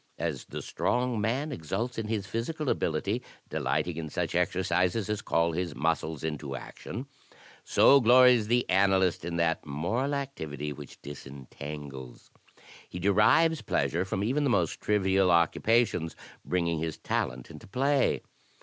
[0.01, 5.21] "^ As the strong man exults in his physical ability, delighting in such exercises as
[5.21, 7.05] call his muscles into action,
[7.63, 12.31] so glories the analyst in that moral activity which disentangles.
[12.89, 18.23] He derives pleasure from even the most trivial occupations bringing his talent into play.